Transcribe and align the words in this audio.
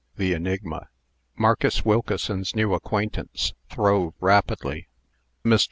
THE 0.17 0.33
ENIGMA. 0.33 0.87
Marcus 1.37 1.85
Wilkeson's 1.85 2.55
new 2.55 2.73
acquaintance 2.73 3.53
throve 3.69 4.15
rapidly. 4.19 4.87
Mr. 5.45 5.59